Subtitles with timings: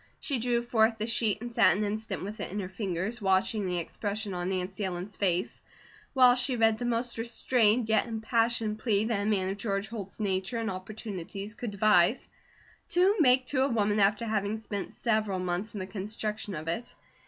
[0.19, 3.67] She drew forth the sheet and sat an instant with it in her fingers, watching
[3.67, 5.61] the expression of Nancy Ellen's face,
[6.13, 10.19] while she read the most restrained yet impassioned plea that a man of George Holt's
[10.19, 12.29] nature and opportunities could devise
[12.89, 16.95] to make to a woman after having spent several months in the construction of it.